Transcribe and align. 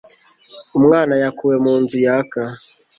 Umwana 0.77 1.13
yakuwe 1.23 1.55
mu 1.63 1.73
nzu 1.81 1.97
yaka. 2.05 2.41